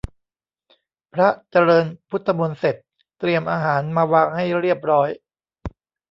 [1.13, 2.75] พระเจริญพุทธมนต์เสร็จ
[3.19, 5.09] เตรียมอาหารมาวางให้เรียบร้อย